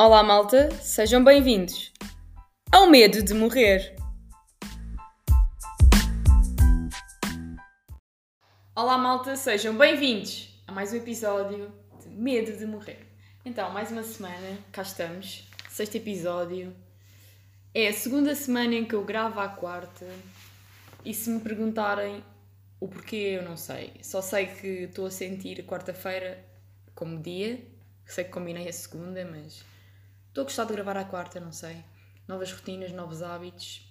[0.00, 1.92] Olá, malta, sejam bem-vindos
[2.70, 3.96] ao Medo de Morrer.
[8.76, 13.08] Olá, malta, sejam bem-vindos a mais um episódio de Medo de Morrer.
[13.44, 16.72] Então, mais uma semana, cá estamos, sexto episódio.
[17.74, 20.06] É a segunda semana em que eu gravo à quarta
[21.04, 22.22] e se me perguntarem
[22.78, 23.94] o porquê, eu não sei.
[24.00, 26.38] Só sei que estou a sentir quarta-feira
[26.94, 27.60] como dia.
[28.06, 29.64] Sei que combinei a segunda, mas
[30.28, 31.84] estou a gostar de gravar à quarta, não sei.
[32.26, 33.86] Novas rotinas, novos hábitos.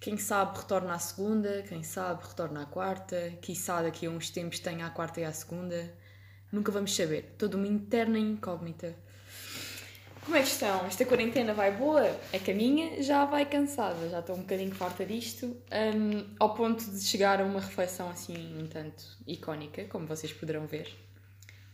[0.00, 4.58] Quem sabe retorna à segunda, quem sabe retorna à quarta, quiçá daqui a uns tempos
[4.60, 5.92] tenha à quarta e à segunda.
[6.52, 7.34] Nunca vamos saber.
[7.38, 8.94] Toda uma interna incógnita.
[10.26, 10.84] Como é que estão?
[10.86, 12.04] Esta quarentena vai boa?
[12.32, 16.52] É que a minha já vai cansada, já estou um bocadinho farta disto, um, ao
[16.52, 20.92] ponto de chegar a uma reflexão assim um tanto icónica, como vocês poderão ver.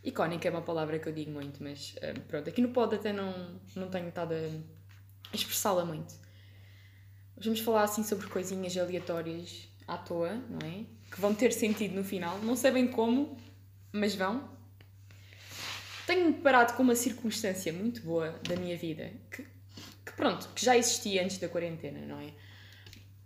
[0.03, 3.13] Icónica é uma palavra que eu digo muito, mas um, pronto, aqui no pod até
[3.13, 6.13] não, não tenho estado a expressá-la muito.
[7.37, 10.85] Vamos falar assim sobre coisinhas aleatórias à toa, não é?
[11.09, 13.37] Que vão ter sentido no final, não sabem como,
[13.91, 14.49] mas vão.
[16.05, 19.43] Tenho-me deparado com uma circunstância muito boa da minha vida, que,
[20.05, 22.33] que pronto, que já existia antes da quarentena, não é?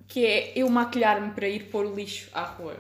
[0.07, 2.79] Que é eu maquilhar-me para ir pôr o lixo à rua.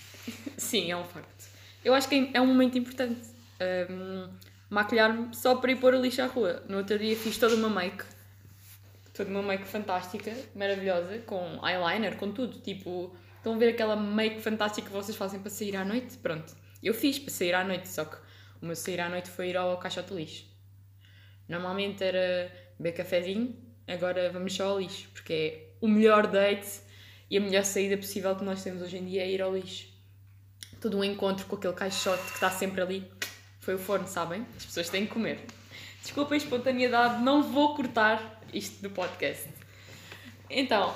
[0.58, 1.39] Sim, é um facto.
[1.84, 3.20] Eu acho que é um momento importante.
[3.90, 4.28] Um,
[4.68, 6.62] maquilhar-me só para ir pôr o lixo à rua.
[6.68, 8.04] No outro dia fiz toda uma make.
[9.14, 12.60] Toda uma make fantástica, maravilhosa, com eyeliner, com tudo.
[12.60, 16.16] Tipo, estão a ver aquela make fantástica que vocês fazem para sair à noite?
[16.18, 16.54] Pronto.
[16.82, 18.16] Eu fiz para sair à noite, só que
[18.62, 20.44] o meu sair à noite foi ir ao caixote lixo.
[21.48, 26.80] Normalmente era beber cafezinho, agora vamos só ao lixo, porque é o melhor date
[27.28, 29.89] e a melhor saída possível que nós temos hoje em dia é ir ao lixo.
[30.80, 33.10] Todo um encontro com aquele caixote que está sempre ali.
[33.60, 34.46] Foi o forno, sabem?
[34.56, 35.44] As pessoas têm que comer.
[36.02, 39.48] Desculpa a espontaneidade, não vou cortar isto do podcast.
[40.48, 40.94] Então,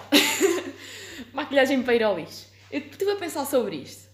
[1.33, 2.47] maquilhagem para ir ao lixo.
[2.71, 4.11] Eu estive a pensar sobre isto.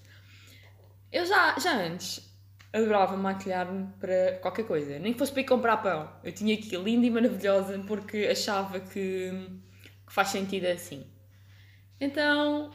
[1.13, 2.29] Eu já, já antes
[2.73, 6.11] adorava maquilhar-me para qualquer coisa, nem que fosse para ir comprar pão.
[6.23, 9.31] Eu tinha aqui linda e maravilhosa porque achava que,
[10.07, 11.07] que faz sentido assim.
[12.01, 12.71] Então,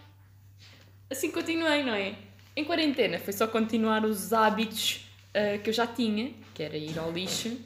[1.09, 2.15] assim continuei, não é?
[2.55, 6.97] Em quarentena foi só continuar os hábitos uh, que eu já tinha, que era ir
[6.97, 7.59] ao lixo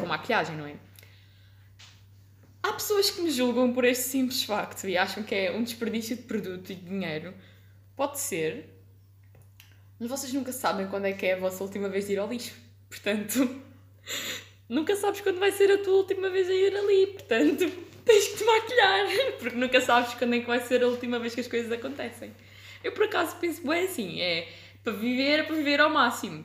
[0.00, 0.74] com maquilhagem, não é?
[2.62, 6.16] Há pessoas que me julgam por este simples facto e acham que é um desperdício
[6.16, 7.32] de produto e de dinheiro.
[7.94, 8.68] Pode ser,
[9.98, 12.28] mas vocês nunca sabem quando é que é a vossa última vez de ir ao
[12.28, 12.54] lixo.
[12.90, 13.62] Portanto,
[14.68, 17.06] nunca sabes quando vai ser a tua última vez a ir ali.
[17.06, 17.70] Portanto,
[18.04, 19.06] tens que te maquilhar,
[19.38, 22.34] porque nunca sabes quando é que vai ser a última vez que as coisas acontecem.
[22.86, 24.48] Eu, por acaso, penso bem assim: é
[24.84, 26.44] para viver, é para viver ao máximo.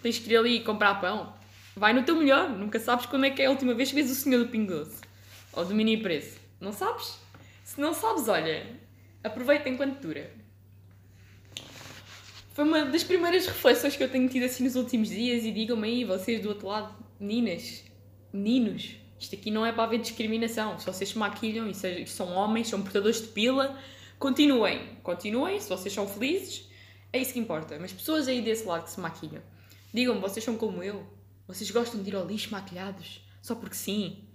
[0.00, 1.34] Tens que ir ali comprar pão.
[1.74, 2.48] Vai no teu melhor.
[2.48, 4.72] Nunca sabes quando é que é a última vez que vês o senhor do Pingo
[4.72, 5.00] Doce.
[5.52, 6.38] Ou do Mini Preço.
[6.60, 7.18] Não sabes?
[7.64, 8.64] Se não sabes, olha,
[9.24, 10.30] aproveita enquanto dura.
[12.54, 15.88] Foi uma das primeiras reflexões que eu tenho tido assim nos últimos dias e digam-me
[15.88, 17.82] aí, vocês do outro lado, meninas,
[18.32, 20.78] meninos, isto aqui não é para haver discriminação.
[20.78, 23.76] Se vocês se maquilham e são homens, são portadores de pila,
[24.22, 26.70] continuem, continuem, se vocês são felizes,
[27.12, 27.76] é isso que importa.
[27.80, 29.42] Mas pessoas aí desse lado que se maquilham,
[29.92, 31.04] digam-me, vocês são como eu?
[31.48, 33.20] Vocês gostam de ir ao lixo maquilhados?
[33.42, 34.28] Só porque sim?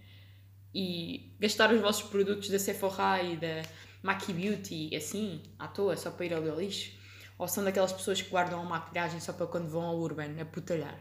[0.75, 3.61] E gastar os vossos produtos da Sephora e da
[4.03, 6.91] Maki Beauty assim, à toa, só para ir ali ao lixo?
[7.37, 10.43] Ou são daquelas pessoas que guardam a maquilhagem só para quando vão ao Urban, a
[10.43, 10.99] putalhar?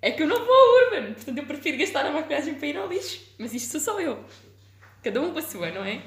[0.00, 2.78] É que eu não vou ao Urban, portanto eu prefiro gastar a maquilhagem para ir
[2.78, 3.20] ao lixo.
[3.38, 4.24] Mas isto sou só eu.
[5.02, 6.02] Cada um com a sua, não é?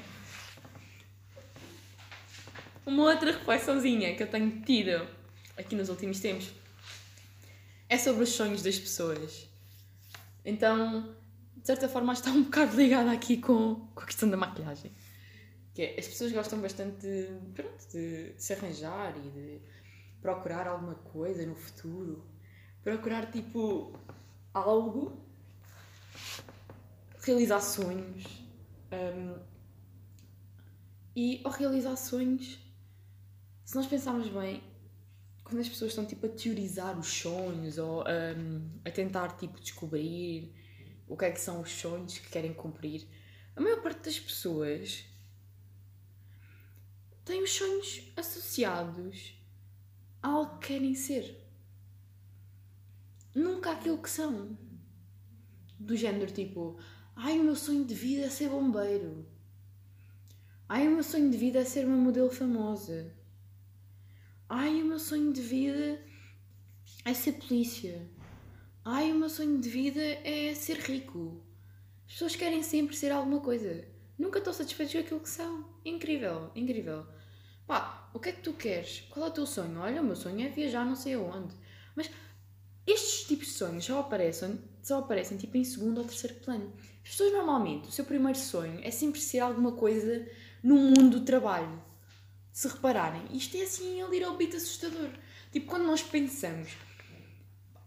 [2.88, 5.06] Uma outra reflexãozinha que eu tenho tido
[5.58, 6.50] aqui nos últimos tempos
[7.86, 9.46] é sobre os sonhos das pessoas.
[10.42, 11.14] Então,
[11.54, 14.90] de certa forma, está um bocado ligada aqui com, com a questão da maquilhagem.
[15.74, 19.60] Que é, as pessoas gostam bastante de, pronto, de, de se arranjar e de
[20.22, 22.24] procurar alguma coisa no futuro.
[22.82, 23.92] Procurar, tipo,
[24.54, 25.22] algo.
[27.20, 28.24] Realizar sonhos.
[28.90, 29.38] Um,
[31.14, 32.66] e ao realizar sonhos,
[33.68, 34.62] se nós pensarmos bem,
[35.44, 40.54] quando as pessoas estão tipo a teorizar os sonhos ou um, a tentar tipo descobrir
[41.06, 43.06] o que é que são os sonhos que querem cumprir,
[43.54, 45.04] a maior parte das pessoas
[47.26, 49.34] têm os sonhos associados
[50.22, 51.38] ao que querem ser.
[53.34, 54.56] Nunca aquilo que são.
[55.78, 56.80] Do género tipo,
[57.14, 59.28] ai o meu sonho de vida é ser bombeiro.
[60.66, 63.17] Ai o meu sonho de vida é ser uma modelo famosa.
[64.50, 66.00] Ai o meu sonho de vida
[67.04, 68.08] é ser polícia.
[68.82, 71.42] Ai, o meu sonho de vida é ser rico.
[72.06, 73.84] As pessoas querem sempre ser alguma coisa.
[74.18, 75.68] Nunca estão satisfeitos com aquilo que são.
[75.84, 77.04] Incrível, incrível.
[77.66, 79.02] Pá, o que é que tu queres?
[79.10, 79.80] Qual é o teu sonho?
[79.80, 81.54] Olha, o meu sonho é viajar não sei aonde.
[81.94, 82.10] Mas
[82.86, 86.72] estes tipos de sonhos só aparecem, só aparecem tipo em segundo ou terceiro plano.
[87.04, 90.26] As pessoas normalmente, o seu primeiro sonho é sempre ser alguma coisa
[90.62, 91.86] no mundo do trabalho.
[92.58, 95.10] Se repararem, isto é assim a little bit assustador.
[95.52, 96.72] Tipo, quando nós pensamos,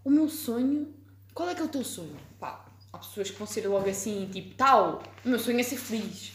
[0.02, 0.94] o meu sonho,
[1.34, 2.16] qual é que é o teu sonho?
[2.40, 5.76] Pá, há pessoas que vão ser logo assim, tipo, tal, o meu sonho é ser
[5.76, 6.32] feliz.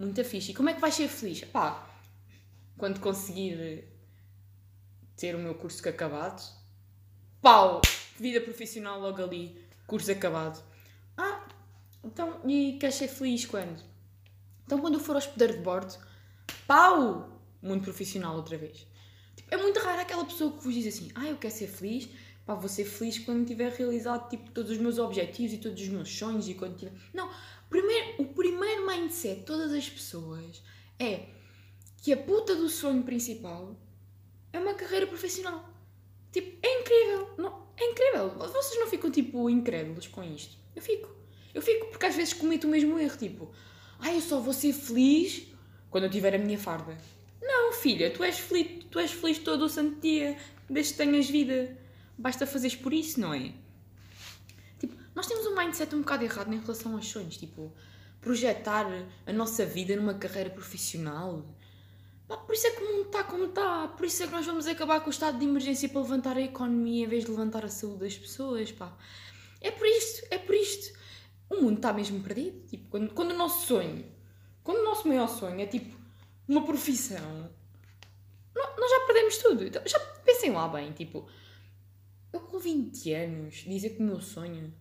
[0.00, 0.52] Muito fixe.
[0.52, 1.44] E como é que vais ser feliz?
[1.44, 1.86] Pá,
[2.78, 3.86] quando conseguir
[5.14, 6.42] ter o meu curso acabado,
[7.42, 7.82] pau,
[8.18, 10.64] vida profissional logo ali, curso acabado.
[11.14, 11.46] Ah,
[12.02, 13.84] então, e queres ser feliz quando?
[14.64, 15.94] Então, quando eu for hospedar de bordo,
[16.66, 17.35] pau,
[17.66, 18.86] muito profissional outra vez.
[19.36, 22.08] Tipo, é muito raro aquela pessoa que vos diz assim, ah, eu quero ser feliz,
[22.44, 25.88] pá, vou ser feliz quando tiver realizado, tipo, todos os meus objetivos e todos os
[25.88, 26.92] meus sonhos e quando tiver...
[27.12, 27.30] Não,
[27.68, 30.62] primeiro, o primeiro mindset de todas as pessoas
[30.98, 31.26] é
[32.02, 33.76] que a puta do sonho principal
[34.52, 35.68] é uma carreira profissional.
[36.32, 37.30] Tipo, é incrível.
[37.36, 38.30] Não, é incrível.
[38.30, 40.56] Vocês não ficam, tipo, incrédulos com isto?
[40.74, 41.08] Eu fico.
[41.54, 43.16] Eu fico porque às vezes cometo o mesmo erro.
[43.16, 43.50] Tipo,
[43.98, 45.46] ah, eu só vou ser feliz
[45.90, 46.96] quando eu tiver a minha farda.
[47.46, 50.36] Não, filha, tu és feliz, tu és feliz todo o santo dia,
[50.68, 51.76] desde que tenhas vida.
[52.18, 53.52] Basta fazeres por isso, não é?
[54.78, 57.36] Tipo, nós temos um mindset um bocado errado em relação aos sonhos.
[57.36, 57.72] Tipo,
[58.20, 58.86] projetar
[59.26, 61.56] a nossa vida numa carreira profissional
[62.28, 63.88] Pá, por isso é que o mundo está como está.
[63.88, 66.40] Por isso é que nós vamos acabar com o estado de emergência para levantar a
[66.40, 68.72] economia em vez de levantar a saúde das pessoas.
[68.72, 68.92] Pá.
[69.60, 70.98] É por isto, é por isto.
[71.48, 72.66] O mundo está mesmo perdido.
[72.66, 74.04] Tipo, quando, quando o nosso sonho,
[74.64, 75.96] quando o nosso maior sonho é tipo
[76.48, 77.50] uma profissão,
[78.54, 79.64] nós já perdemos tudo.
[79.64, 81.28] Então, já pensem lá bem, tipo,
[82.32, 84.72] eu com 20 anos dizer que o meu sonho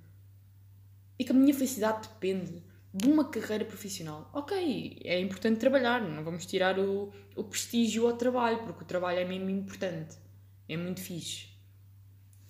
[1.17, 2.63] e que a minha felicidade depende
[2.94, 4.29] de uma carreira profissional.
[4.33, 9.19] Ok, é importante trabalhar, não vamos tirar o, o prestígio ao trabalho, porque o trabalho
[9.19, 10.17] é mesmo importante.
[10.67, 11.47] É muito fixe.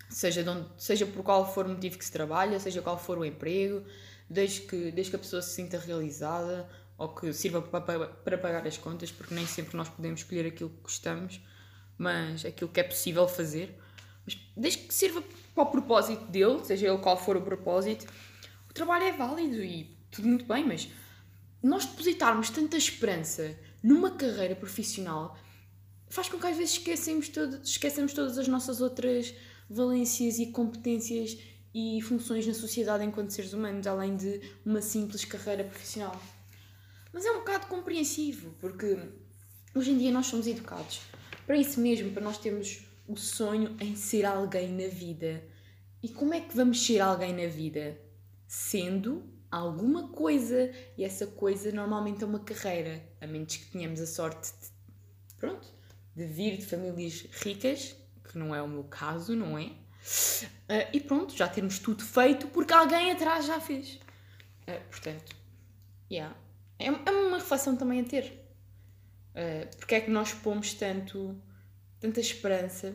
[0.09, 3.17] Seja, de onde, seja por qual for o motivo que se trabalha, seja qual for
[3.17, 3.83] o emprego,
[4.29, 8.77] desde que, desde que a pessoa se sinta realizada ou que sirva para, pagar as
[8.77, 11.41] contas, porque nem sempre nós podemos escolher aquilo que gostamos,
[11.97, 13.77] mas aquilo que é possível fazer.
[14.25, 15.21] Mas desde que sirva
[15.53, 18.05] para o propósito dele, seja ele qual for o propósito,
[18.69, 20.89] o trabalho é válido e tudo muito bem, mas
[21.61, 25.37] nós depositarmos tanta esperança numa carreira profissional
[26.09, 29.33] faz com que às vezes esquecemos, todo, esquecemos todas as nossas outras
[29.69, 31.37] valências e competências
[31.73, 36.19] e funções na sociedade enquanto seres humanos, além de uma simples carreira profissional.
[37.15, 38.99] Mas é um bocado compreensivo, porque
[39.73, 40.99] hoje em dia nós somos educados
[41.47, 45.41] para isso mesmo, para nós termos o sonho em ser alguém na vida.
[46.03, 47.97] E como é que vamos ser alguém na vida?
[48.45, 54.07] Sendo alguma coisa e essa coisa normalmente é uma carreira, a menos que tenhamos a
[54.07, 55.69] sorte de, pronto,
[56.13, 57.95] de vir de famílias ricas,
[58.29, 59.67] que não é o meu caso, não é?
[59.67, 64.01] Uh, e pronto, já termos tudo feito porque alguém atrás já fez.
[64.67, 65.33] Uh, portanto,
[66.11, 66.35] yeah.
[66.79, 68.45] É, é uma reflexão também a ter.
[69.31, 71.35] Uh, porque é que nós pomos tanto,
[71.99, 72.93] tanta esperança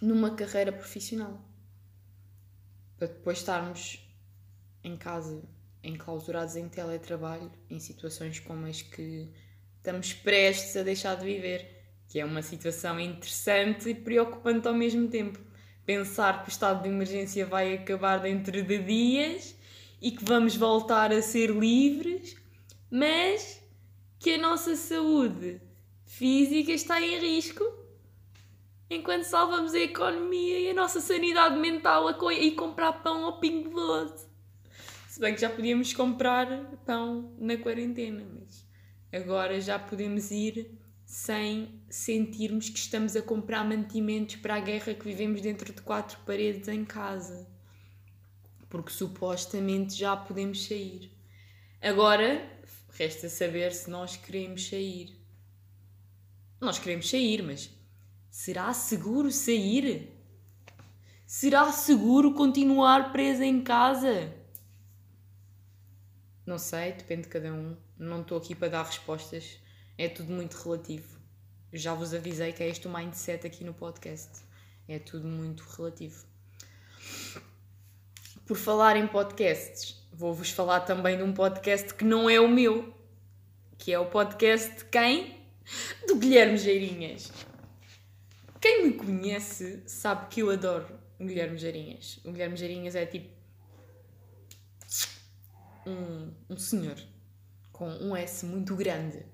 [0.00, 1.40] numa carreira profissional?
[2.96, 4.00] Para depois estarmos
[4.82, 5.42] em casa
[5.82, 9.30] enclausurados em teletrabalho, em situações como as que
[9.76, 15.08] estamos prestes a deixar de viver, que é uma situação interessante e preocupante ao mesmo
[15.08, 15.38] tempo.
[15.84, 19.54] Pensar que o estado de emergência vai acabar dentro de dias
[20.00, 22.36] e que vamos voltar a ser livres,
[22.94, 23.60] mas
[24.20, 25.60] que a nossa saúde
[26.04, 27.64] física está em risco
[28.88, 33.40] enquanto salvamos a economia e a nossa sanidade mental a co e comprar pão ao
[33.40, 34.28] pingo doce.
[35.08, 36.46] Se bem que já podíamos comprar
[36.86, 38.64] pão na quarentena, mas
[39.12, 45.04] agora já podemos ir sem sentirmos que estamos a comprar mantimentos para a guerra que
[45.04, 47.44] vivemos dentro de quatro paredes em casa.
[48.68, 51.10] Porque supostamente já podemos sair.
[51.82, 52.53] Agora,
[52.94, 55.16] resta saber se nós queremos sair.
[56.60, 57.70] Nós queremos sair, mas
[58.30, 60.10] será seguro sair?
[61.26, 64.32] Será seguro continuar presa em casa?
[66.46, 67.76] Não sei, depende de cada um.
[67.98, 69.58] Não estou aqui para dar respostas.
[69.98, 71.18] É tudo muito relativo.
[71.72, 74.44] Já vos avisei que é este o mindset aqui no podcast.
[74.86, 76.24] É tudo muito relativo.
[78.46, 82.94] Por falar em podcasts, vou-vos falar também de um podcast que não é o meu,
[83.76, 85.42] que é o podcast de quem?
[86.06, 87.32] Do Guilherme Geirinhas.
[88.60, 90.86] Quem me conhece sabe que eu adoro
[91.18, 92.20] o Guilherme Jarinhas.
[92.24, 93.34] O Guilherme Jarinhas é tipo.
[95.86, 96.96] Um, um senhor
[97.72, 99.26] com um S muito grande.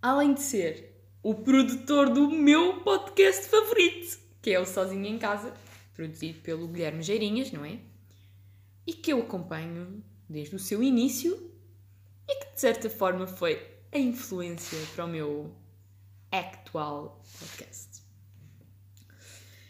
[0.00, 5.52] Além de ser o produtor do meu podcast favorito, que é o Sozinho em Casa,
[5.94, 7.78] produzido pelo Guilherme Geirinhas, não é?
[8.86, 11.50] E que eu acompanho desde o seu início
[12.28, 15.54] e que de certa forma foi a influência para o meu
[16.30, 18.02] actual podcast.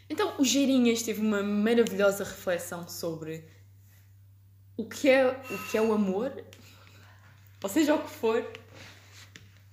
[0.09, 3.45] Então, o Geirinhas teve uma maravilhosa reflexão sobre
[4.77, 6.45] o que é o, que é o amor,
[7.63, 8.45] ou seja o que for,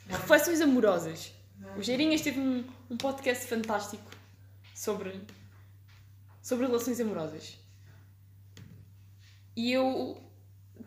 [0.07, 1.33] reflexões amorosas.
[1.75, 4.11] O Geirinhas teve um, um podcast fantástico
[4.75, 5.19] sobre,
[6.41, 7.57] sobre relações amorosas.
[9.57, 10.15] E eu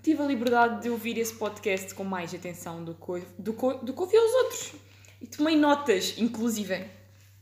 [0.01, 4.01] tive a liberdade de ouvir esse podcast com mais atenção do que, do, do que
[4.01, 4.75] ouvi aos outros.
[5.21, 6.87] E tomei notas, inclusive.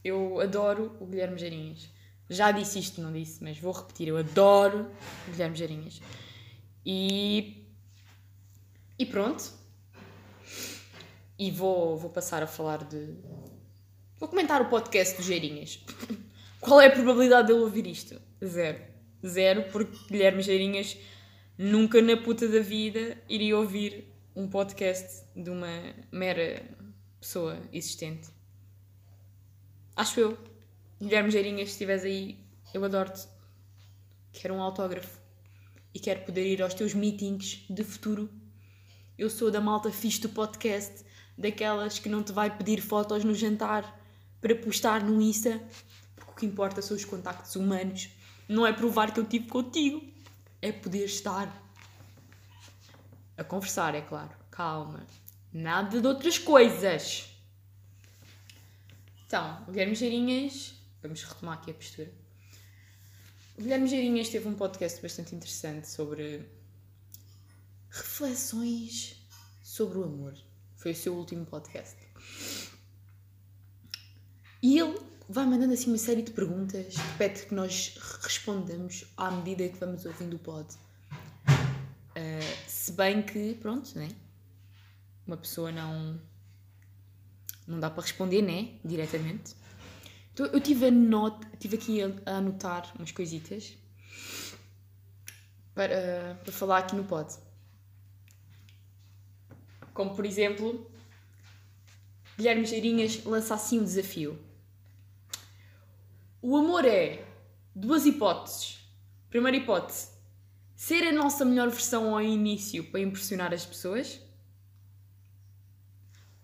[0.02, 1.86] Eu adoro o Guilherme Jarinhas.
[2.30, 4.08] Já disse isto, não disse, mas vou repetir.
[4.08, 4.90] Eu adoro
[5.26, 6.00] o Guilherme Jarinhas.
[6.86, 7.62] E.
[8.98, 9.52] E pronto.
[11.38, 13.14] E vou, vou passar a falar de.
[14.18, 15.84] Vou comentar o podcast do Geirinhas.
[16.58, 18.18] Qual é a probabilidade de ele ouvir isto?
[18.42, 18.80] Zero.
[19.24, 20.96] Zero, porque Guilherme Geirinhas
[21.58, 26.62] nunca na puta da vida iria ouvir um podcast de uma mera
[27.20, 28.28] pessoa existente.
[29.96, 30.38] Acho eu.
[31.00, 32.38] Guilherme Geirinhas, se estiveres aí,
[32.72, 33.26] eu adoro-te.
[34.32, 35.18] Quero um autógrafo.
[35.92, 38.30] E quero poder ir aos teus meetings de futuro.
[39.16, 41.04] Eu sou da malta fixe do podcast,
[41.36, 44.00] daquelas que não te vai pedir fotos no jantar
[44.40, 45.60] para postar no Insta,
[46.14, 48.10] porque o que importa são os contactos humanos.
[48.48, 50.00] Não é provar que eu tive contigo,
[50.60, 51.52] é poder estar
[53.36, 54.30] a conversar, é claro.
[54.50, 55.06] Calma.
[55.52, 57.28] Nada de outras coisas.
[59.26, 60.74] Então, o Guilherme Geirinhas.
[61.00, 62.12] Vamos retomar aqui a postura.
[63.56, 66.44] O Guilherme Geirinhas teve um podcast bastante interessante sobre
[67.90, 69.16] reflexões
[69.62, 70.34] sobre o amor.
[70.76, 71.96] Foi o seu último podcast.
[74.62, 74.98] E ele
[75.28, 79.78] vai mandando assim uma série de perguntas que pede que nós respondamos à medida que
[79.78, 80.66] vamos ouvindo o pod.
[82.16, 84.08] Uh, se bem que, pronto, né?
[85.26, 86.18] Uma pessoa não.
[87.66, 88.78] Não dá para responder, né?
[88.82, 89.54] Diretamente.
[90.32, 93.76] Então eu tive, a not, tive aqui a, anotar umas coisitas
[95.74, 97.34] para, para falar aqui no pod.
[99.92, 100.90] Como por exemplo,
[102.38, 104.47] Guilherme Geirinhas lança assim um desafio.
[106.50, 107.26] O amor é
[107.74, 108.78] duas hipóteses.
[109.28, 110.08] Primeira hipótese:
[110.74, 114.18] ser a nossa melhor versão ao início para impressionar as pessoas.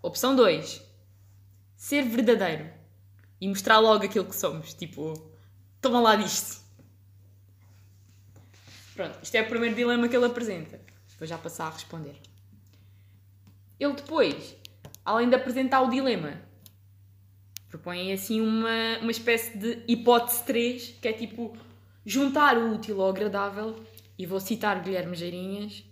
[0.03, 0.83] Opção 2:
[1.75, 2.71] ser verdadeiro
[3.41, 4.75] e mostrar logo aquilo que somos.
[4.75, 5.15] Tipo,
[5.81, 6.63] toma lá disto.
[8.95, 10.79] Pronto, isto é o primeiro dilema que ele apresenta.
[11.19, 12.21] Vou já passar a responder.
[13.81, 14.55] Ele depois,
[15.03, 16.43] além de apresentar o dilema,
[17.75, 21.57] propõe assim uma, uma espécie de hipótese 3, que é tipo
[22.07, 23.85] juntar o útil ao agradável,
[24.17, 25.85] e vou citar Guilherme Geirinhas,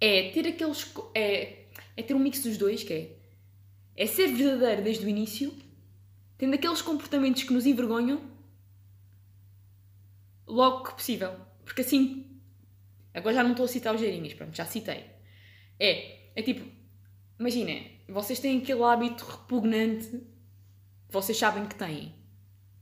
[0.00, 0.94] é ter aqueles.
[1.12, 1.64] É,
[1.96, 3.16] é ter um mix dos dois, que é,
[3.96, 5.52] é ser verdadeiro desde o início,
[6.38, 8.20] tendo aqueles comportamentos que nos envergonham
[10.46, 11.34] logo que possível.
[11.64, 12.22] Porque assim.
[13.12, 15.06] Agora já não estou a citar os Geirinhas, pronto, já citei.
[15.80, 16.70] É, é tipo,
[17.40, 22.14] imagina, vocês têm aquele hábito repugnante que vocês sabem que têm,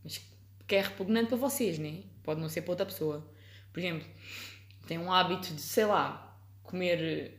[0.02, 0.20] mas
[0.66, 2.02] que é repugnante para vocês, né?
[2.22, 3.26] Pode não ser para outra pessoa.
[3.72, 4.06] Por exemplo,
[4.86, 7.32] tem um hábito de, sei lá, comer eh,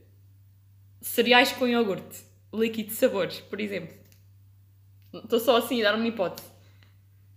[1.02, 2.24] cereais com iogurte,
[2.54, 3.96] líquido de sabores, por exemplo.
[5.14, 6.48] Estou só assim a dar uma hipótese.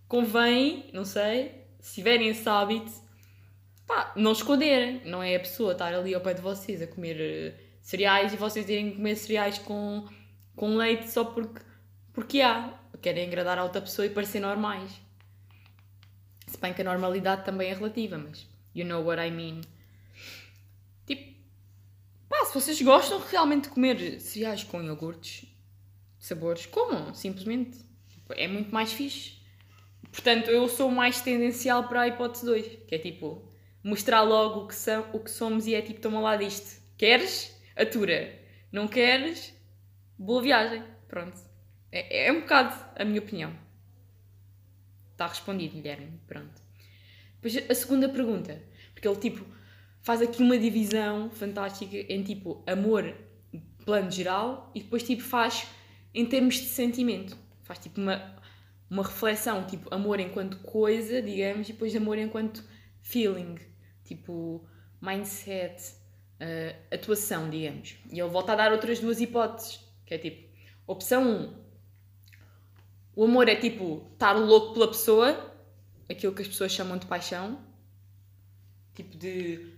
[0.07, 2.91] Convém, não sei, se tiverem esse hábito,
[3.87, 5.03] pá, não esconderem.
[5.05, 8.37] Não é a pessoa estar ali ao pé de vocês a comer eh, cereais e
[8.37, 10.07] vocês irem comer cereais com
[10.59, 11.63] com leite só porque,
[12.13, 12.75] porque há.
[13.01, 14.91] Querem agradar a outra pessoa e parecer normais.
[16.49, 19.61] Se bem que a normalidade também é relativa, mas you know what I mean.
[21.07, 21.39] Tipo,
[22.29, 25.47] pá, se vocês gostam realmente de comer cereais com iogurtes,
[26.19, 27.79] sabores, comam, simplesmente.
[28.31, 29.39] É muito mais fixe.
[30.11, 33.49] Portanto, eu sou mais tendencial para a hipótese 2, que é tipo,
[33.81, 36.83] mostrar logo o que, são, o que somos e é tipo, toma lá disto.
[36.97, 37.57] Queres?
[37.77, 38.37] Atura.
[38.73, 39.57] Não queres?
[40.19, 40.83] Boa viagem.
[41.07, 41.39] Pronto.
[41.93, 43.57] É, é um bocado a minha opinião.
[45.13, 46.21] Está respondido, Guilherme.
[46.27, 46.61] Pronto.
[47.41, 48.63] Depois a segunda pergunta.
[48.93, 49.45] Porque ele, tipo,
[50.03, 53.15] faz aqui uma divisão fantástica em, tipo, amor,
[53.85, 55.67] plano geral, e depois, tipo, faz
[56.13, 57.37] em termos de sentimento.
[57.63, 58.37] Faz, tipo, uma,
[58.91, 62.65] uma reflexão, tipo, amor enquanto coisa, digamos, e depois amor enquanto
[63.03, 63.57] feeling,
[64.05, 64.67] tipo,
[65.01, 65.95] mindset,
[66.41, 67.97] uh, atuação, digamos.
[68.11, 70.49] E ele volta a dar outras duas hipóteses, que é tipo,
[70.87, 71.55] opção 1, um,
[73.15, 75.55] o amor é tipo estar louco pela pessoa,
[76.09, 77.61] aquilo que as pessoas chamam de paixão,
[78.95, 79.75] tipo de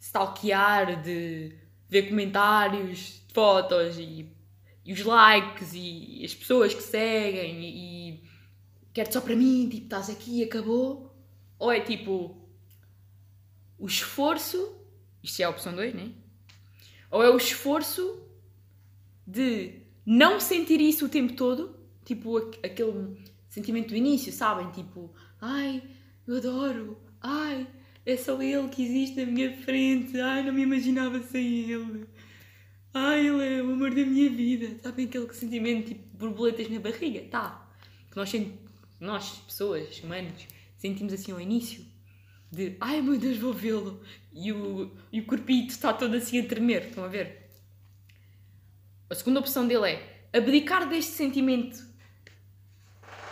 [0.00, 4.34] stalkear, de ver comentários, fotos e,
[4.82, 8.24] e os likes e, as pessoas que seguem e, e
[8.94, 11.14] quero só para mim, tipo, estás aqui acabou.
[11.58, 12.48] Ou é tipo
[13.78, 14.74] o esforço,
[15.22, 16.12] isto é a opção 2, né?
[17.10, 18.23] Ou é o esforço
[19.26, 23.16] de não sentir isso o tempo todo, tipo aquele
[23.48, 24.70] sentimento do início, sabem?
[24.70, 25.82] Tipo, ai,
[26.26, 27.66] eu adoro, ai,
[28.04, 32.06] é só ele que existe na minha frente, ai, não me imaginava sem ele,
[32.92, 37.22] ai, ele é o amor da minha vida, sabem aquele sentimento tipo borboletas na barriga?
[37.30, 37.70] Tá,
[38.10, 38.32] que nós,
[39.00, 41.84] nós pessoas, humanos, sentimos assim ao início,
[42.50, 44.02] de ai meu Deus, vou vê-lo,
[44.32, 47.43] e o, e o corpito está todo assim a tremer, estão a ver?
[49.08, 51.84] A segunda opção dele é abdicar deste sentimento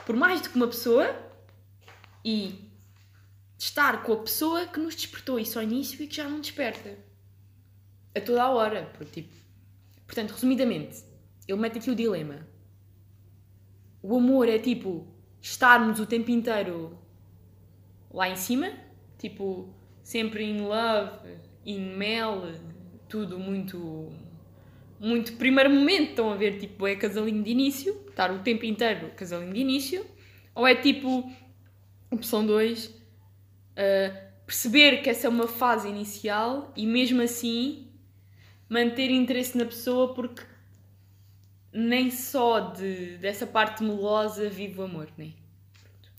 [0.04, 1.14] por mais do que uma pessoa
[2.24, 2.70] e
[3.58, 6.98] estar com a pessoa que nos despertou isso ao início e que já não desperta.
[8.14, 8.90] A toda a hora.
[8.94, 9.34] Porque, tipo,
[10.06, 11.04] portanto, resumidamente,
[11.46, 12.46] ele mete aqui o dilema.
[14.02, 15.06] O amor é tipo
[15.40, 16.98] estarmos o tempo inteiro
[18.10, 18.72] lá em cima,
[19.18, 22.42] tipo, sempre in love, in mel,
[23.08, 24.12] tudo muito.
[25.04, 29.10] Muito primeiro momento, estão a ver, tipo, é casalinho de início, estar o tempo inteiro
[29.16, 30.06] casalinho de início,
[30.54, 31.28] ou é tipo,
[32.08, 32.92] opção 2, uh,
[34.46, 37.88] perceber que essa é uma fase inicial e mesmo assim
[38.68, 40.44] manter interesse na pessoa porque
[41.72, 45.32] nem só de, dessa parte melosa vive o amor, né?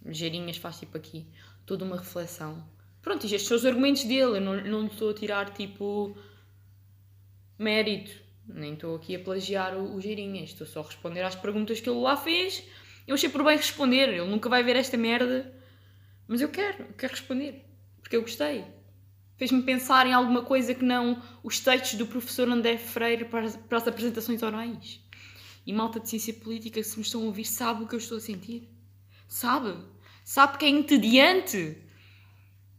[0.07, 1.25] Geirinhas faz tipo aqui
[1.65, 2.67] toda uma reflexão.
[3.01, 6.17] Pronto, estes são os argumentos dele, eu não, não estou a tirar tipo
[7.57, 11.79] mérito, nem estou aqui a plagiar o, o Geirinhas, estou só a responder às perguntas
[11.79, 12.63] que ele lá fez.
[13.07, 15.53] Eu achei por bem responder, ele nunca vai ver esta merda
[16.27, 17.65] mas eu quero, eu quero responder,
[18.01, 18.65] porque eu gostei.
[19.35, 23.77] Fez-me pensar em alguma coisa que não os textos do professor André Freire para para
[23.77, 25.01] as apresentações orais.
[25.65, 28.17] E malta de ciência política, se me estão a ouvir, sabe o que eu estou
[28.17, 28.69] a sentir.
[29.27, 29.77] Sabe?
[30.23, 31.77] Sabe que é entediante.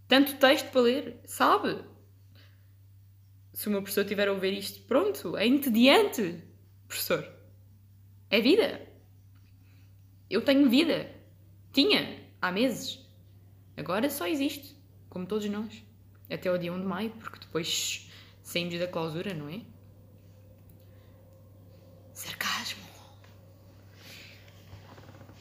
[0.07, 1.21] Tanto texto para ler.
[1.25, 1.83] Sabe?
[3.55, 6.43] Se o meu professor estiver a ouvir isto, pronto, é entediante.
[6.89, 7.25] Professor,
[8.29, 8.85] é vida.
[10.29, 11.09] Eu tenho vida.
[11.73, 12.99] Tinha, há meses.
[13.77, 14.77] Agora só existe,
[15.09, 15.73] como todos nós.
[16.29, 18.11] Até o dia 1 de maio, porque depois
[18.43, 19.61] saímos da clausura, não é?
[22.13, 22.83] Sarcasmo.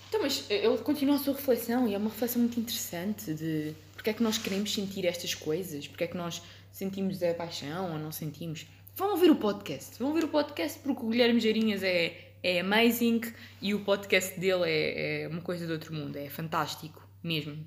[0.07, 3.73] Então, mas ele continua a sua reflexão e é uma reflexão muito interessante de
[4.03, 6.41] porque é que nós queremos sentir estas coisas, porque é que nós
[6.73, 8.67] sentimos a paixão ou não sentimos.
[8.93, 13.21] Vão ouvir o podcast, vão ouvir o podcast porque o Guilherme Geirinhas é, é amazing
[13.61, 17.65] e o podcast dele é, é uma coisa de outro mundo, é fantástico mesmo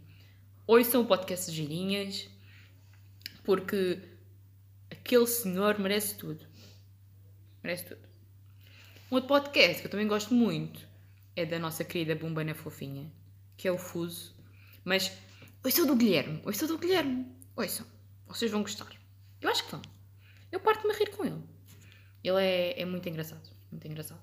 [0.66, 2.28] ouçam o podcast de Girinhas,
[3.44, 4.00] porque
[4.90, 6.44] aquele senhor merece tudo.
[7.62, 8.00] Merece tudo.
[9.10, 10.86] Um outro podcast que eu também gosto muito
[11.36, 13.10] é da nossa querida Bumbana Fofinha,
[13.56, 14.34] que é o Fuso.
[14.84, 15.12] Mas
[15.64, 17.86] ouçam do Guilherme, ouçam do Guilherme, ouçam.
[18.26, 18.88] Vocês vão gostar.
[19.40, 19.82] Eu acho que vão.
[20.50, 21.42] Eu parto-me a rir com ele.
[22.22, 24.20] Ele é, é muito engraçado, muito engraçado.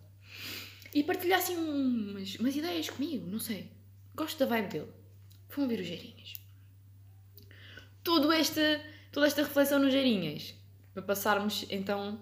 [0.94, 3.72] E partilhar assim umas, umas ideias comigo, não sei.
[4.16, 4.92] Gosto da vibe dele.
[5.56, 6.34] Vão ver os Geirinhas.
[8.04, 8.62] Tudo esta,
[9.12, 10.54] toda esta reflexão nos Geirinhas.
[10.94, 12.22] Para passarmos então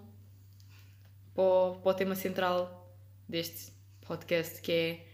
[1.34, 2.96] para o, para o tema central
[3.28, 5.08] deste podcast, que é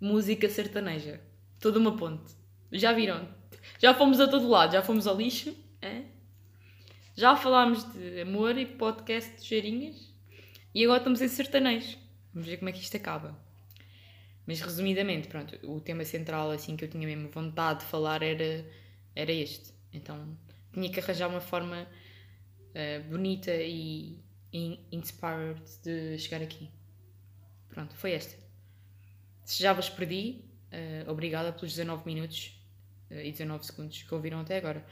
[0.00, 1.20] música sertaneja.
[1.58, 2.34] Toda uma ponte.
[2.72, 3.28] Já viram?
[3.78, 5.54] Já fomos a todo lado, já fomos ao lixo.
[5.82, 6.02] É?
[7.16, 10.14] Já falámos de amor e podcast de Geirinhas.
[10.74, 11.98] E agora estamos em sertanejo.
[12.32, 13.38] Vamos ver como é que isto acaba.
[14.46, 18.66] Mas resumidamente, pronto, o tema central assim que eu tinha mesmo vontade de falar era,
[19.14, 19.72] era este.
[19.92, 20.36] Então
[20.72, 24.18] tinha que arranjar uma forma uh, bonita e,
[24.52, 26.70] e inspired de chegar aqui.
[27.68, 28.36] Pronto, foi esta.
[29.44, 32.60] Se já vos perdi, uh, obrigada pelos 19 minutos
[33.10, 34.84] uh, e 19 segundos que ouviram até agora.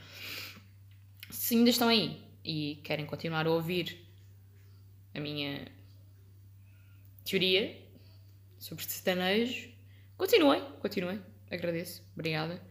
[1.30, 4.06] Se ainda estão aí e querem continuar a ouvir
[5.14, 5.66] a minha
[7.24, 7.76] teoria
[8.58, 9.70] sobre sertanejo.
[10.16, 11.22] Continuem, continuem.
[11.50, 12.02] Agradeço.
[12.14, 12.62] Obrigada.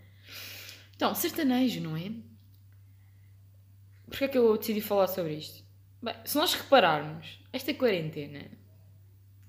[0.95, 2.11] Então, sertanejo, não é?
[4.07, 5.63] Porquê é que eu decidi falar sobre isto?
[6.01, 8.49] Bem, se nós repararmos, esta quarentena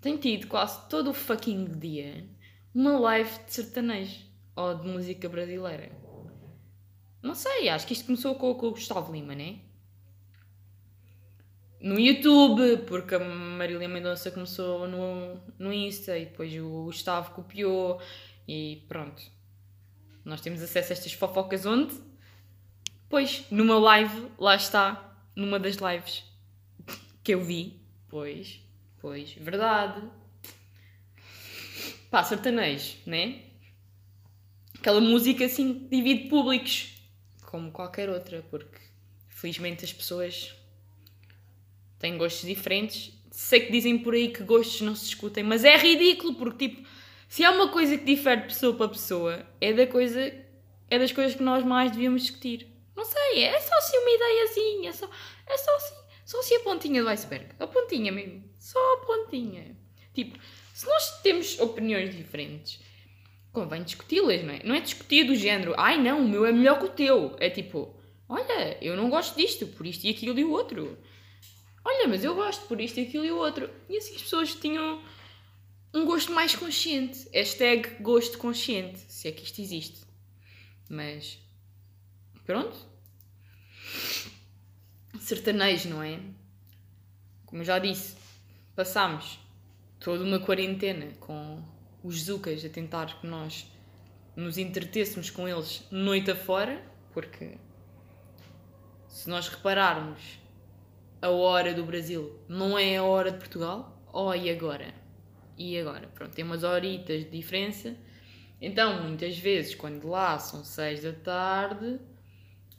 [0.01, 2.29] tem tido quase todo o fucking dia
[2.75, 5.91] uma live de sertanejo ou de música brasileira.
[7.23, 9.59] Não sei, acho que isto começou com, com o Gustavo Lima, né?
[11.81, 18.01] No YouTube, porque a Marília Mendonça começou no, no Insta e depois o Gustavo copiou
[18.47, 19.23] e pronto.
[20.25, 21.95] Nós temos acesso a estas fofocas onde?
[23.09, 26.25] Pois, numa live, lá está, numa das lives
[27.23, 27.81] que eu vi.
[28.09, 28.61] Pois,
[29.01, 30.03] pois, verdade.
[32.11, 33.43] Pá, sertanejo, né?
[34.79, 36.98] Aquela música assim divide públicos,
[37.49, 38.79] como qualquer outra, porque
[39.27, 40.55] felizmente as pessoas
[41.99, 43.13] têm gostos diferentes.
[43.31, 46.89] Sei que dizem por aí que gostos não se discutem, mas é ridículo, porque tipo,
[47.27, 50.21] se há uma coisa que difere de pessoa para pessoa, é da coisa
[50.91, 52.67] é das coisas que nós mais devíamos discutir.
[52.95, 55.11] Não sei, é só assim uma ideiazinha, é só,
[55.47, 55.95] é só assim,
[56.27, 57.47] só assim a pontinha do iceberg.
[57.59, 59.75] A pontinha mesmo, só a pontinha.
[60.13, 60.39] Tipo,
[60.75, 62.81] se nós temos opiniões diferentes,
[63.59, 64.63] convém discuti-las, não é?
[64.63, 67.35] Não é discutir do género, ai não, o meu é melhor que o teu.
[67.41, 67.93] É tipo,
[68.29, 70.97] olha, eu não gosto disto, por isto e aquilo e o outro.
[71.85, 73.69] Olha, mas eu gosto por isto e aquilo e o outro.
[73.89, 75.03] E assim as pessoas tinham
[75.93, 77.29] um gosto mais consciente.
[77.33, 80.07] Hashtag gosto consciente, se é que isto existe.
[80.89, 81.39] Mas,
[82.47, 82.77] pronto.
[85.19, 86.21] Sertanejo, não é?
[87.45, 88.17] Como já disse,
[88.77, 89.41] passámos
[89.99, 91.63] toda uma quarentena com
[92.03, 93.71] os Zucas a tentar que nós
[94.37, 96.83] nos entretêssemos com eles noite afora,
[97.13, 97.59] porque
[99.09, 100.39] se nós repararmos
[101.21, 104.95] a hora do Brasil não é a hora de Portugal, oh, e agora?
[105.57, 106.07] E agora?
[106.15, 107.97] Pronto, tem umas horitas de diferença.
[108.61, 111.99] Então, muitas vezes, quando lá são 6 da tarde,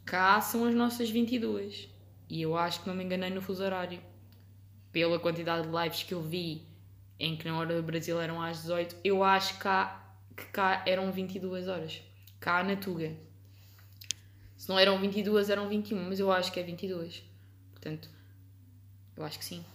[0.05, 1.89] cá são as nossas 22.
[2.29, 3.99] E eu acho que não me enganei no fuso horário.
[4.93, 6.68] Pela quantidade de lives que eu vi
[7.19, 10.84] em que na hora do Brasil eram às 18, eu acho que cá, que cá
[10.88, 12.01] eram 22 horas.
[12.39, 13.15] Cá na Tuga.
[14.55, 17.23] Se não eram 22, eram 21, mas eu acho que é 22.
[17.71, 18.10] Portanto,
[19.15, 19.65] eu acho que sim.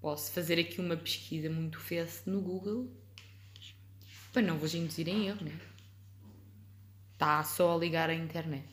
[0.00, 2.90] Posso fazer aqui uma pesquisa muito festa no Google
[4.32, 5.58] para não vos induzir em erro, né?
[7.12, 8.66] Está só a ligar a internet.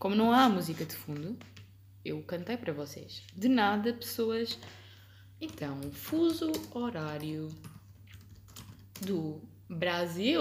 [0.00, 1.38] Como não há música de fundo,
[2.02, 3.22] eu cantei para vocês.
[3.36, 4.58] De nada, pessoas.
[5.38, 7.50] Então, fuso horário
[9.02, 10.40] do Brasil.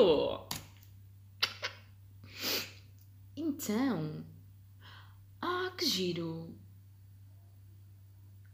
[3.36, 4.26] Então.
[5.42, 6.58] Ah, que giro!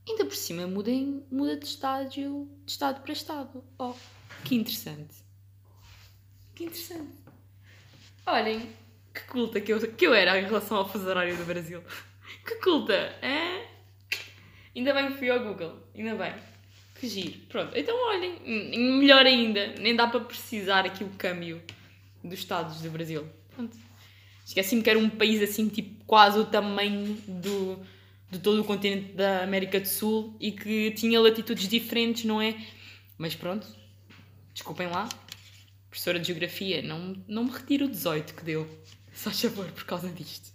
[0.09, 0.89] Ainda por cima muda,
[1.29, 3.63] muda de estádio de estado para estado.
[3.77, 3.93] Oh,
[4.43, 5.23] que interessante.
[6.55, 7.15] Que interessante.
[8.25, 8.84] Olhem,
[9.15, 11.81] que culta que eu, que eu era em relação ao fuso horário do Brasil.
[12.45, 13.65] Que culta, é?
[14.75, 16.33] Ainda bem que fui ao Google, ainda bem.
[16.99, 17.39] Que giro.
[17.49, 18.39] Pronto, então olhem,
[18.99, 21.61] melhor ainda, nem dá para precisar aqui o câmbio
[22.23, 23.25] dos estados do Brasil.
[23.55, 23.77] Pronto.
[24.45, 27.79] Esqueci-me que era um país assim, tipo, quase o tamanho do,
[28.29, 32.55] de todo o continente da América do Sul e que tinha latitudes diferentes, não é?
[33.17, 33.65] Mas pronto,
[34.53, 35.09] desculpem lá,
[35.89, 38.69] professora de Geografia, não, não me retiro o 18 que deu.
[39.15, 40.53] Só favor por causa disto.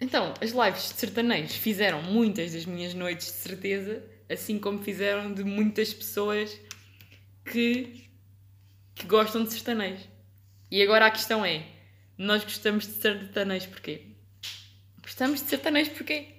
[0.00, 5.32] Então, as lives de sertanejos fizeram muitas das minhas noites de certeza, assim como fizeram
[5.32, 6.58] de muitas pessoas
[7.44, 8.08] que,
[8.94, 10.04] que gostam de sertanejo.
[10.70, 11.64] E agora a questão é:
[12.18, 14.06] nós gostamos de sertanejo porquê?
[15.02, 16.36] Gostamos de sertanejo porquê?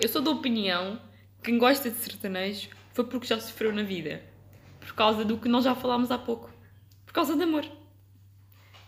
[0.00, 1.00] Eu sou da opinião
[1.38, 4.22] que quem gosta de sertanejo foi porque já sofreu na vida.
[4.80, 6.50] Por causa do que nós já falámos há pouco.
[7.06, 7.64] Por causa de amor.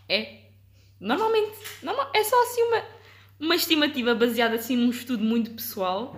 [0.07, 0.40] É
[1.01, 2.85] Normalmente, normal, é só assim uma,
[3.39, 6.15] uma estimativa baseada assim num estudo muito pessoal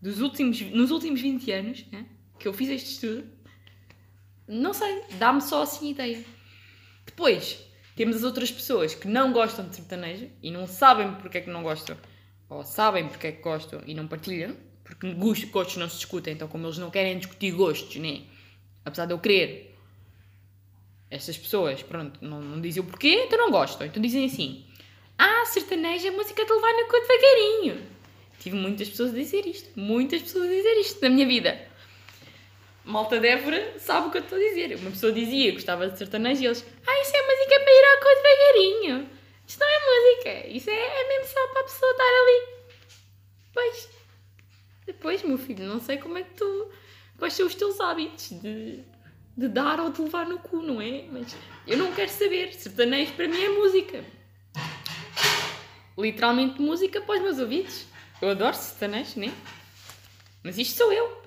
[0.00, 2.04] dos últimos, nos últimos 20 anos né,
[2.38, 3.24] que eu fiz este estudo.
[4.46, 6.22] Não sei, dá-me só assim ideia.
[7.06, 7.58] Depois,
[7.96, 11.50] temos as outras pessoas que não gostam de sertanejo e não sabem porque é que
[11.50, 11.96] não gostam,
[12.48, 14.54] ou sabem porque é que gostam e não partilham,
[14.84, 15.10] porque
[15.46, 18.24] gostos não se discutem, então como eles não querem discutir gostos, né?
[18.84, 19.69] apesar de eu querer,
[21.10, 23.86] estas pessoas, pronto, não, não dizem o porquê, então não gostam.
[23.86, 24.64] Então dizem assim:
[25.18, 27.82] Ah, sertanejo é música de levar no cu devagarinho.
[28.38, 31.60] Tive muitas pessoas a dizer isto, muitas pessoas a dizer isto na minha vida.
[32.84, 34.76] Malta de Évora sabe o que eu estou a dizer.
[34.76, 37.98] Uma pessoa dizia gostava de sertanejo e eles: Ah, isso é música para ir ao
[37.98, 39.10] cu devagarinho.
[39.46, 42.60] Isto não é música, isso é, é mesmo só para a pessoa estar ali.
[43.52, 43.88] Pois,
[44.86, 46.70] depois, meu filho, não sei como é que tu.
[47.18, 48.80] Quais são os teus hábitos de
[49.40, 51.06] de dar ou de levar no cu, não é?
[51.10, 51.34] Mas
[51.66, 52.52] eu não quero saber.
[52.52, 54.04] Sertanejo para mim é música.
[55.96, 57.86] Literalmente música para os meus ouvidos.
[58.20, 59.32] Eu adoro sertanejo, né?
[60.42, 61.22] Mas isto sou eu.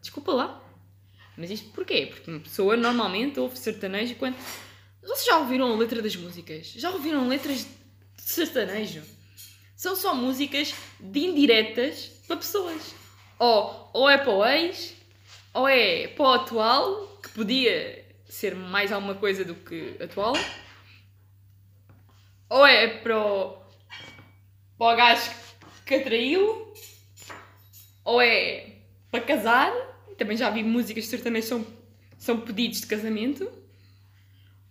[0.00, 0.62] Desculpa lá.
[1.36, 2.06] Mas isto porquê?
[2.06, 4.36] Porque uma pessoa normalmente ouve sertanejo quando.
[5.02, 6.68] Vocês já ouviram a letra das músicas?
[6.68, 7.66] Já ouviram letras
[8.16, 9.02] de sertanejo?
[9.74, 12.94] São só músicas de indiretas para pessoas.
[13.40, 14.94] Ou, ou é para o ex,
[15.54, 20.34] ou é para o atual, que podia ser mais alguma coisa do que atual,
[22.48, 23.56] ou é para o,
[24.78, 25.30] para o gajo
[25.86, 26.72] que atraiu,
[28.04, 28.76] ou é
[29.10, 29.72] para casar.
[30.18, 31.66] Também já vi músicas sertanejas são,
[32.18, 33.50] são pedidos de casamento.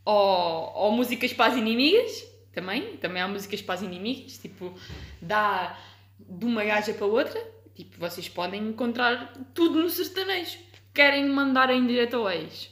[0.03, 2.97] Ou, ou músicas para as inimigas, também.
[2.97, 4.73] Também há músicas para as inimigas, tipo,
[5.21, 5.79] dá
[6.19, 7.39] de uma gaja para outra.
[7.75, 10.70] Tipo, vocês podem encontrar tudo no sertanejo.
[10.93, 12.69] Querem mandar em direto ao ex.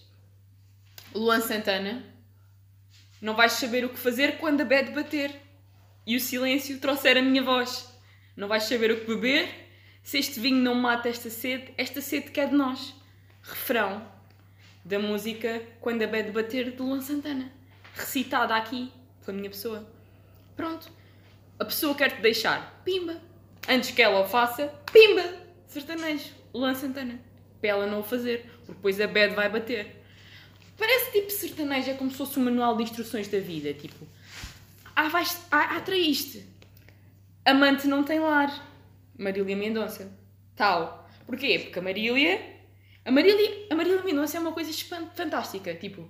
[1.15, 2.03] Luan Santana,
[3.21, 5.33] não vais saber o que fazer quando a bed bater
[6.05, 7.89] e o silêncio trouxer a minha voz.
[8.35, 9.49] Não vais saber o que beber
[10.03, 12.93] se este vinho não mata esta sede, esta sede que é de nós.
[13.41, 14.05] Refrão
[14.83, 17.51] da música Quando a bed bater de Luan Santana.
[17.93, 18.91] Recitada aqui
[19.23, 19.87] pela minha pessoa.
[20.55, 20.91] Pronto.
[21.57, 22.81] A pessoa quer te deixar.
[22.83, 23.21] Pimba.
[23.67, 25.23] Antes que ela o faça, pimba.
[25.67, 26.33] Sertanejo.
[26.53, 27.28] Luan Santana.
[27.59, 28.45] Para ela não o fazer.
[28.57, 29.99] Porque depois a bed vai bater.
[30.77, 33.73] Parece tipo sertanejo, é como se fosse um manual de instruções da vida.
[33.73, 34.07] Tipo,
[34.95, 36.45] ah, vais, ah, ah traíste.
[37.45, 38.65] Amante não tem lar.
[39.17, 40.17] Marília Mendonça.
[40.55, 41.09] Tal.
[41.25, 41.59] Porquê?
[41.59, 42.59] Porque a Marília.
[43.03, 44.71] A Marília, a Marília Mendonça é uma coisa
[45.15, 45.75] fantástica.
[45.75, 46.09] Tipo,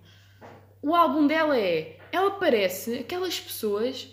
[0.81, 1.97] o álbum dela é.
[2.11, 4.07] Ela parece aquelas pessoas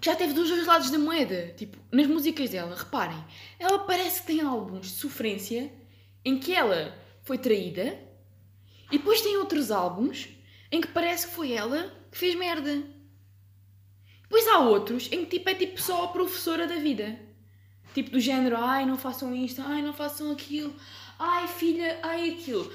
[0.00, 1.54] que já teve dos dois lados da moeda.
[1.56, 3.24] Tipo, nas músicas dela, reparem.
[3.58, 5.72] Ela parece que tem álbuns de sofrência
[6.24, 7.98] em que ela foi traída
[8.90, 10.28] e depois tem outros álbuns
[10.70, 12.82] em que parece que foi ela que fez merda.
[14.22, 17.18] Depois há outros em que tipo, é tipo só a professora da vida.
[17.92, 20.74] Tipo do género, ai não façam isto, ai não façam aquilo,
[21.18, 22.72] ai filha, ai aquilo.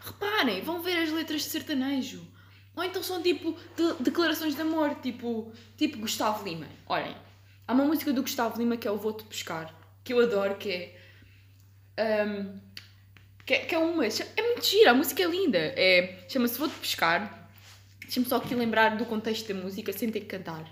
[0.00, 2.26] Reparem, vão ver as letras de sertanejo.
[2.74, 6.66] Ou então são tipo de declarações de amor, tipo, tipo Gustavo Lima.
[6.86, 7.16] Olhem,
[7.66, 10.70] há uma música do Gustavo Lima que é o Vou-te Pescar, que eu adoro, que
[11.96, 12.26] é.
[12.26, 12.65] Um,
[13.46, 14.04] que, é, que é uma.
[14.04, 15.58] É muito gira, a música é linda.
[15.58, 17.48] É, Chama-se Vou-te Pescar.
[18.00, 20.64] Deixa-me só aqui lembrar do contexto da música sem ter que cantar.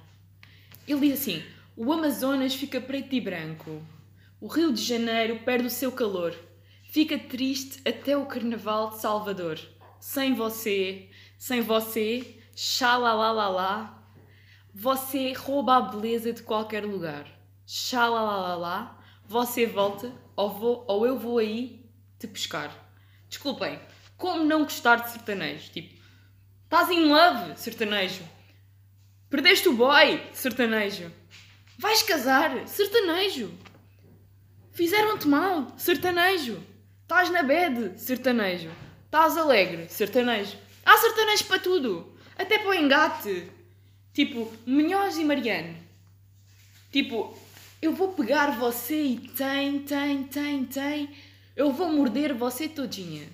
[0.86, 1.42] Ele diz assim:
[1.76, 3.80] O Amazonas fica preto e branco.
[4.40, 6.34] O Rio de Janeiro perde o seu calor.
[6.90, 9.58] Fica triste até o Carnaval de Salvador.
[10.00, 11.08] Sem você,
[11.38, 14.02] sem você, xalalalala.
[14.74, 17.26] Você rouba a beleza de qualquer lugar.
[17.64, 18.98] Xalalalala.
[19.26, 21.83] Você volta ou, vou, ou eu vou aí
[22.24, 22.74] te pescar.
[23.28, 23.78] Desculpem,
[24.16, 25.70] como não gostar de sertanejo?
[25.70, 25.94] Tipo,
[26.64, 28.22] estás in love, sertanejo.
[29.28, 31.12] Perdeste o boy, sertanejo.
[31.78, 33.52] Vais casar, sertanejo.
[34.72, 36.62] Fizeram-te mal, sertanejo.
[37.02, 38.70] Estás na bed, sertanejo.
[39.04, 40.56] Estás alegre, sertanejo.
[40.84, 42.16] Há sertanejo para tudo.
[42.38, 43.50] Até para o engate.
[44.12, 45.76] Tipo, Minhoz e Mariano.
[46.90, 47.36] Tipo,
[47.82, 51.10] eu vou pegar você e tem, tem, tem, tem
[51.56, 53.28] eu vou morder você todinha.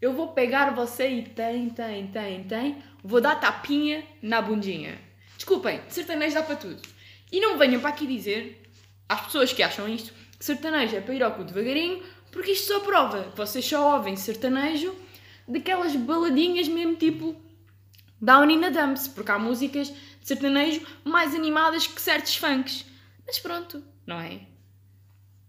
[0.00, 2.82] Eu vou pegar você e tem, tem, tem, tem.
[3.04, 4.98] Vou dar tapinha na bundinha.
[5.36, 6.80] Desculpem, sertanejo dá para tudo.
[7.30, 8.62] E não venham para aqui dizer,
[9.08, 12.68] às pessoas que acham isto, que sertanejo é para ir ao cu devagarinho, porque isto
[12.68, 13.30] só prova.
[13.36, 14.94] Vocês só ouvem sertanejo
[15.46, 17.36] daquelas baladinhas mesmo tipo
[18.20, 22.86] Downy na Dumps, porque há músicas de sertanejo mais animadas que certos funks.
[23.26, 24.40] Mas pronto, não é?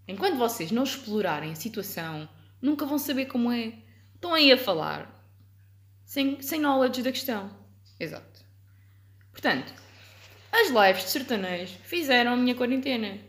[0.07, 2.27] Enquanto vocês não explorarem a situação,
[2.61, 3.73] nunca vão saber como é.
[4.15, 5.09] Estão aí a falar.
[6.05, 7.49] Sem, sem knowledge da questão.
[7.99, 8.43] Exato.
[9.31, 9.73] Portanto,
[10.51, 13.19] as lives de sertanejo fizeram a minha quarentena.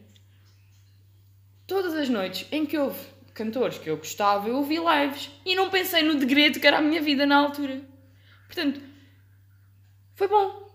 [1.67, 2.99] Todas as noites em que houve
[3.33, 5.31] cantores que eu gostava, eu ouvi lives.
[5.45, 7.81] E não pensei no degredo que era a minha vida na altura.
[8.47, 8.81] Portanto,
[10.15, 10.71] foi bom.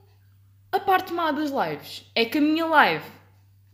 [0.71, 3.05] A parte má das lives é que a minha live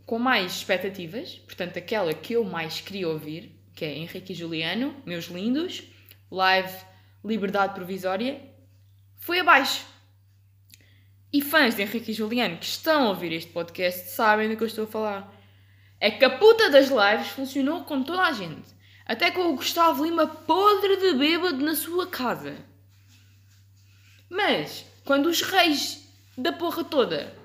[0.06, 4.94] com mais expectativas, portanto, aquela que eu mais queria ouvir, que é Henrique e Juliano,
[5.04, 5.82] meus lindos,
[6.30, 6.72] live
[7.24, 8.40] Liberdade Provisória,
[9.16, 9.86] foi abaixo.
[11.32, 14.62] E fãs de Henrique e Juliano que estão a ouvir este podcast sabem do que
[14.62, 15.34] eu estou a falar.
[15.98, 18.74] É a puta das lives funcionou com toda a gente.
[19.06, 22.56] Até com o Gustavo Lima podre de bêbado na sua casa.
[24.28, 27.43] Mas, quando os reis da porra toda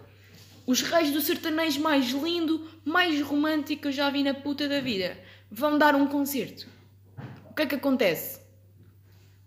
[0.70, 4.80] os reis do sertanejo mais lindo, mais romântico que eu já vi na puta da
[4.80, 5.20] vida.
[5.50, 6.68] Vão dar um concerto.
[7.50, 8.40] O que é que acontece?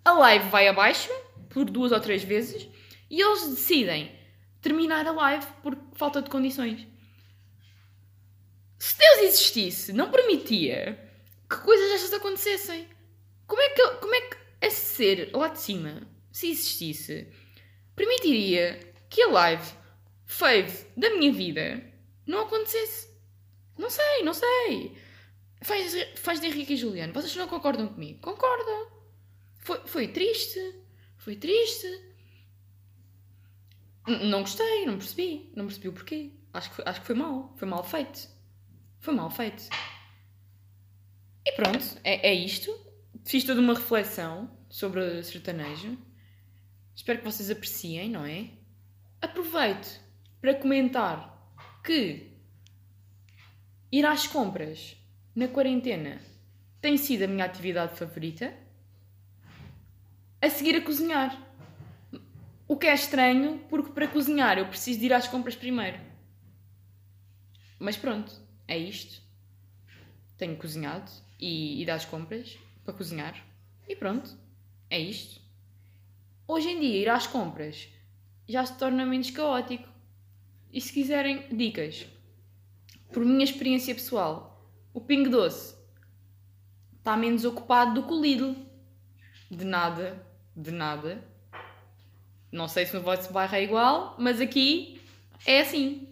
[0.04, 1.08] A live vai abaixo,
[1.48, 2.68] por duas ou três vezes,
[3.08, 4.10] e eles decidem
[4.60, 6.88] terminar a live por falta de condições.
[8.80, 10.98] Se Deus existisse, não permitia
[11.48, 12.88] que coisas destas acontecessem.
[13.46, 17.28] Como é que, como é que esse ser lá de cima, se existisse,
[17.94, 19.81] permitiria que a live
[20.32, 21.82] fave da minha vida
[22.26, 23.10] não acontecesse?
[23.76, 24.96] Não sei, não sei.
[25.62, 27.12] Faz, faz de Henrique e Juliano.
[27.12, 28.20] Vocês não concordam comigo?
[28.20, 28.90] Concordam.
[29.58, 30.58] Foi, foi triste.
[31.16, 31.86] Foi triste.
[34.06, 35.52] N não gostei, não percebi.
[35.54, 36.32] Não percebi o porquê.
[36.52, 37.54] Acho que, acho que foi mal.
[37.56, 38.28] Foi mal feito.
[39.00, 39.68] Foi mal feito.
[41.44, 42.74] E pronto, é, é isto.
[43.24, 45.98] Fiz toda uma reflexão sobre sertanejo.
[46.94, 48.50] Espero que vocês apreciem, não é?
[49.20, 50.01] Aproveito
[50.42, 51.40] para comentar
[51.84, 52.32] que
[53.92, 54.96] ir às compras
[55.36, 56.20] na quarentena
[56.80, 58.52] tem sido a minha atividade favorita.
[60.40, 61.40] A seguir a cozinhar.
[62.66, 66.00] O que é estranho, porque para cozinhar eu preciso de ir às compras primeiro.
[67.78, 68.32] Mas pronto,
[68.66, 69.22] é isto.
[70.36, 73.40] Tenho cozinhado e ido às compras para cozinhar.
[73.86, 74.36] E pronto,
[74.90, 75.40] é isto.
[76.48, 77.88] Hoje em dia, ir às compras
[78.48, 79.91] já se torna menos caótico.
[80.72, 82.06] E se quiserem dicas,
[83.12, 85.76] por minha experiência pessoal, o Pingo Doce
[86.96, 88.56] está menos ocupado do que o Lidl.
[89.50, 91.22] De nada, de nada.
[92.50, 94.98] Não sei se no vosso bairro é igual, mas aqui
[95.44, 96.08] é assim.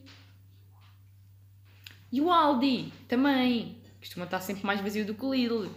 [2.13, 3.81] E o Aldi também.
[3.99, 5.71] Costuma estar sempre mais vazio do que o Lidl.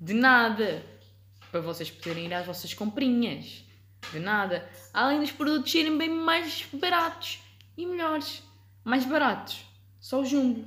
[0.00, 0.86] De nada.
[1.50, 3.64] Para vocês poderem ir às vossas comprinhas.
[4.12, 4.70] De nada.
[4.94, 7.47] Além dos produtos serem bem mais baratos
[7.78, 8.42] e melhores.
[8.84, 9.64] Mais baratos.
[10.00, 10.66] Só o jumbo.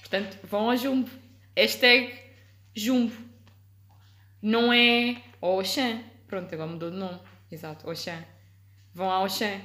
[0.00, 1.10] Portanto, vão ao Jumbo.
[1.56, 2.14] Hashtag
[2.74, 3.14] Jumbo.
[4.42, 6.02] Não é Oxan.
[6.26, 7.18] Pronto, agora mudou de nome.
[7.50, 8.22] Exato, Oxan.
[8.92, 9.60] Vão ao Oxan.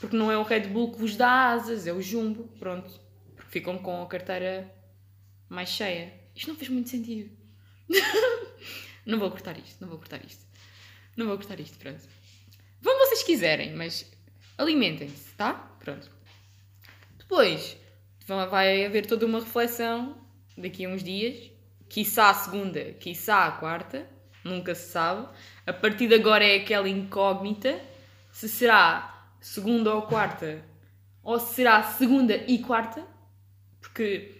[0.00, 2.44] Porque não é o Red Bull que vos dá asas, é o Jumbo.
[2.58, 2.98] Pronto.
[3.34, 4.74] Porque ficam com a carteira
[5.48, 6.14] mais cheia.
[6.34, 7.36] Isto não fez muito sentido.
[9.04, 10.46] não vou cortar isto, não vou cortar isto.
[11.16, 12.02] Não vou cortar isto, pronto.
[12.80, 14.10] Vão vocês quiserem, mas
[14.58, 15.54] alimentem-se, tá?
[15.78, 16.10] Pronto.
[17.18, 17.76] Depois,
[18.26, 20.16] vai haver toda uma reflexão
[20.56, 21.50] daqui a uns dias,
[21.88, 24.06] quiçá a segunda, quiçá a quarta,
[24.42, 25.28] nunca se sabe.
[25.66, 27.80] A partir de agora é aquela incógnita
[28.30, 30.62] se será segunda ou quarta,
[31.22, 33.04] ou se será segunda e quarta,
[33.80, 34.34] porque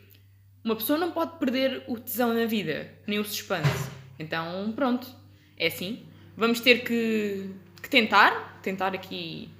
[0.65, 3.91] uma pessoa não pode perder o tesão na vida, nem o suspense.
[4.19, 5.07] Então, pronto,
[5.57, 6.07] é assim.
[6.37, 7.51] Vamos ter que,
[7.83, 9.51] que tentar, tentar aqui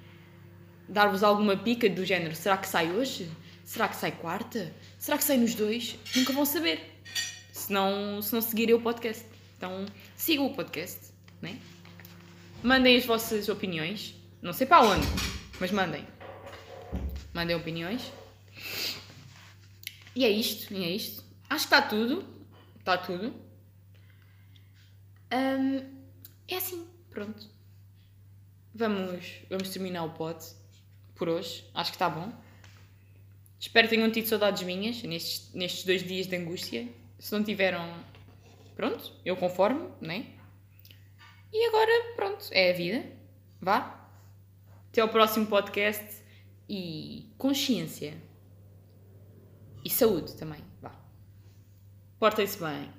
[0.87, 3.29] dar-vos alguma pica do género: será que sai hoje?
[3.63, 4.73] Será que sai quarta?
[4.97, 5.97] Será que sai nos dois?
[6.15, 7.01] Nunca vão saber.
[7.51, 9.25] Se não, se não seguirem o podcast.
[9.57, 11.59] Então, sigam o podcast, né?
[12.63, 14.15] Mandem as vossas opiniões.
[14.41, 15.05] Não sei para onde,
[15.59, 16.07] mas mandem.
[17.33, 18.11] Mandem opiniões.
[20.15, 21.23] E é isto, e é isto.
[21.49, 22.25] Acho que está tudo.
[22.79, 23.33] Está tudo.
[25.33, 25.77] Um,
[26.47, 27.49] é assim, pronto.
[28.73, 30.39] Vamos, vamos terminar o pod
[31.17, 31.65] por hoje.
[31.73, 32.31] Acho que está bom.
[33.59, 36.87] Espero que tenham tido saudades minhas nestes, nestes dois dias de angústia.
[37.19, 38.03] Se não tiveram,
[38.75, 40.27] pronto, eu conformo, né?
[41.51, 43.05] E agora, pronto, é a vida.
[43.59, 44.09] Vá.
[44.89, 46.21] Até ao próximo podcast
[46.69, 48.15] e consciência.
[49.83, 50.63] E saúde também.
[50.81, 50.93] Vá.
[52.19, 52.96] Portem-se bem.